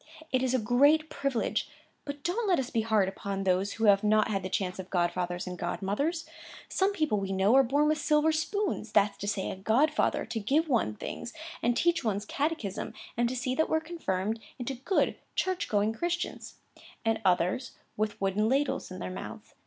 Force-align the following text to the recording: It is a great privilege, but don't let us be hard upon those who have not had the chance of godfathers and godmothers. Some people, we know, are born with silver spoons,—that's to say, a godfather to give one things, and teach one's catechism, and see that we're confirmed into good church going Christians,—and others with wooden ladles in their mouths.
It 0.31 0.41
is 0.41 0.55
a 0.55 0.57
great 0.57 1.11
privilege, 1.11 1.69
but 2.05 2.23
don't 2.23 2.47
let 2.47 2.57
us 2.57 2.71
be 2.71 2.81
hard 2.81 3.07
upon 3.07 3.43
those 3.43 3.73
who 3.73 3.83
have 3.85 4.03
not 4.03 4.29
had 4.29 4.41
the 4.41 4.49
chance 4.49 4.79
of 4.79 4.89
godfathers 4.89 5.45
and 5.45 5.59
godmothers. 5.59 6.25
Some 6.67 6.91
people, 6.91 7.19
we 7.19 7.31
know, 7.31 7.53
are 7.53 7.61
born 7.61 7.87
with 7.87 7.99
silver 7.99 8.31
spoons,—that's 8.31 9.19
to 9.19 9.27
say, 9.27 9.51
a 9.51 9.55
godfather 9.55 10.25
to 10.25 10.39
give 10.39 10.67
one 10.67 10.95
things, 10.95 11.33
and 11.61 11.77
teach 11.77 12.03
one's 12.03 12.25
catechism, 12.25 12.95
and 13.15 13.29
see 13.29 13.53
that 13.53 13.69
we're 13.69 13.79
confirmed 13.79 14.39
into 14.57 14.73
good 14.73 15.17
church 15.35 15.69
going 15.69 15.93
Christians,—and 15.93 17.21
others 17.23 17.73
with 17.95 18.19
wooden 18.19 18.49
ladles 18.49 18.89
in 18.89 18.97
their 18.97 19.11
mouths. 19.11 19.53